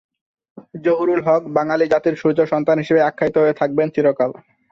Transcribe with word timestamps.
জহুরুল 0.85 1.21
হক 1.23 1.43
'বাঙালি 1.49 1.85
জাতির 1.93 2.15
সূর্য 2.21 2.39
সন্তান' 2.51 2.81
হিসেবে 2.83 3.01
আখ্যায়িত 3.03 3.35
হয়ে 3.39 3.57
থাকবেন 3.59 3.87
চিরকাল। 3.95 4.31